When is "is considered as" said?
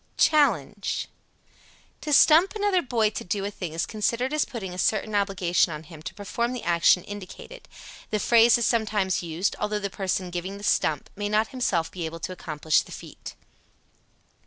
3.73-4.45